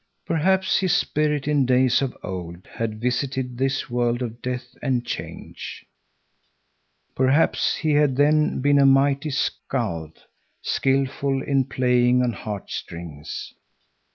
[0.25, 5.85] Perhaps his spirit in days of old had visited this world of death and change.
[7.13, 10.23] Perhaps he had then been a mighty skald,
[10.63, 13.53] skilful in playing on heartstrings.